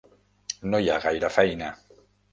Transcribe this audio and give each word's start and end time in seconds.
No 0.71 0.79
hi 0.85 0.89
ha 0.93 0.97
gaire 1.05 1.29
feina. 1.37 1.69